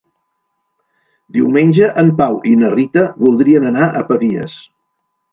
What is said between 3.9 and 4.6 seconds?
a Pavies.